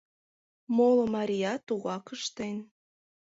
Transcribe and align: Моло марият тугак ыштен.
Моло 0.75 1.05
марият 1.15 1.61
тугак 1.67 2.05
ыштен. 2.15 2.57